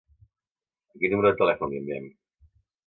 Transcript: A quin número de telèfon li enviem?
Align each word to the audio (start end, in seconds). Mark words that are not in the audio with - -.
A 0.93 1.03
quin 1.03 1.15
número 1.15 1.31
de 1.33 1.41
telèfon 1.43 1.73
li 1.75 1.85
enviem? 1.85 2.11